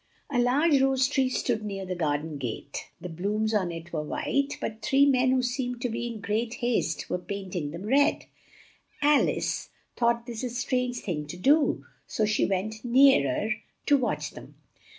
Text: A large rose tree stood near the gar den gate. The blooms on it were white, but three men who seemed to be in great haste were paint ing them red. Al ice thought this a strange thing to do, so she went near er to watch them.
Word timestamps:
A 0.31 0.39
large 0.41 0.81
rose 0.81 1.07
tree 1.07 1.29
stood 1.29 1.63
near 1.63 1.85
the 1.85 1.93
gar 1.93 2.17
den 2.17 2.37
gate. 2.39 2.85
The 2.99 3.07
blooms 3.07 3.53
on 3.53 3.71
it 3.71 3.93
were 3.93 4.01
white, 4.01 4.57
but 4.59 4.81
three 4.81 5.05
men 5.05 5.29
who 5.29 5.43
seemed 5.43 5.79
to 5.81 5.89
be 5.89 6.07
in 6.07 6.21
great 6.21 6.55
haste 6.55 7.07
were 7.07 7.19
paint 7.19 7.55
ing 7.55 7.69
them 7.69 7.83
red. 7.83 8.25
Al 9.03 9.29
ice 9.29 9.69
thought 9.95 10.25
this 10.25 10.43
a 10.43 10.49
strange 10.49 11.01
thing 11.01 11.27
to 11.27 11.37
do, 11.37 11.85
so 12.07 12.25
she 12.25 12.47
went 12.47 12.83
near 12.83 13.27
er 13.49 13.53
to 13.85 13.95
watch 13.95 14.31
them. 14.31 14.55